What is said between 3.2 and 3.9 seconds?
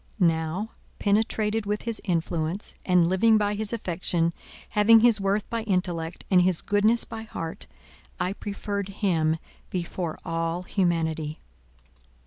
by his